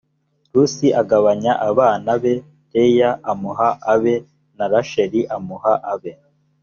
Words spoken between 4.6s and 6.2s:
rasheli amuha abe